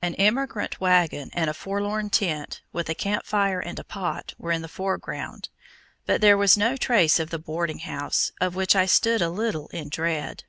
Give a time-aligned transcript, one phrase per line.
[0.00, 4.52] An emigrant wagon and a forlorn tent, with a camp fire and a pot, were
[4.52, 5.50] in the foreground,
[6.06, 9.68] but there was no trace of the boarding house, of which I stood a little
[9.68, 10.44] in dread.